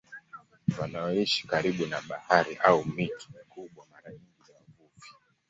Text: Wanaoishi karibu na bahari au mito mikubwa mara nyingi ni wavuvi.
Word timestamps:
Wanaoishi 0.79 1.47
karibu 1.47 1.85
na 1.85 2.01
bahari 2.01 2.55
au 2.55 2.85
mito 2.85 3.27
mikubwa 3.37 3.85
mara 3.91 4.09
nyingi 4.11 4.27
ni 4.47 4.55
wavuvi. 4.55 5.09